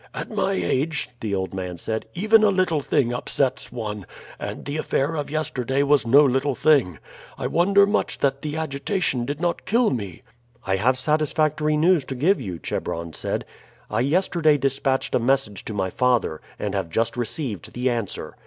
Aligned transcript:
"At 0.15 0.31
my 0.31 0.53
age," 0.53 1.11
the 1.19 1.35
old 1.35 1.53
man 1.53 1.77
said, 1.77 2.07
"even 2.15 2.43
a 2.43 2.49
little 2.49 2.79
thing 2.79 3.13
upsets 3.13 3.71
one, 3.71 4.07
and 4.39 4.65
the 4.65 4.77
affair 4.77 5.13
of 5.13 5.29
yesterday 5.29 5.83
was 5.83 6.07
no 6.07 6.25
little 6.25 6.55
thing. 6.55 6.97
I 7.37 7.45
wonder 7.45 7.85
much 7.85 8.17
that 8.17 8.41
the 8.41 8.57
agitation 8.57 9.25
did 9.25 9.39
not 9.39 9.63
kill 9.63 9.91
me." 9.91 10.23
"I 10.65 10.77
have 10.77 10.97
satisfactory 10.97 11.77
news 11.77 12.03
to 12.05 12.15
give 12.15 12.41
you," 12.41 12.57
Chebron 12.57 13.13
said. 13.13 13.45
"I 13.91 13.99
yesterday 13.99 14.57
dispatched 14.57 15.13
a 15.13 15.19
message 15.19 15.65
to 15.65 15.73
my 15.75 15.91
father, 15.91 16.41
and 16.57 16.73
have 16.73 16.89
just 16.89 17.15
received 17.15 17.73
the 17.73 17.91
answer." 17.91 18.35